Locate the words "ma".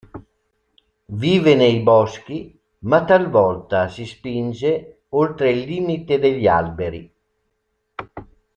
2.79-3.05